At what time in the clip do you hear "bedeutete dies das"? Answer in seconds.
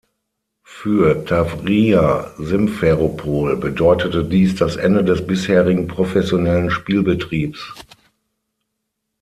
3.55-4.75